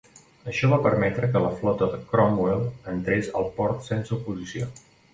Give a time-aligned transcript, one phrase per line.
[0.51, 2.65] Això va permetre que la flota de Cromwell
[2.97, 4.77] entrés al port sense oposició.